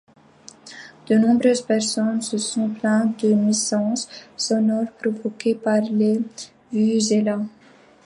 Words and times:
De 1.05 1.15
nombreuses 1.15 1.61
personnes 1.61 2.23
se 2.23 2.39
sont 2.39 2.69
plaintes 2.69 3.19
des 3.21 3.35
nuisances 3.35 4.09
sonores 4.35 4.91
provoquées 4.99 5.53
par 5.53 5.79
les 5.91 6.19
vuvuzelas. 6.73 7.45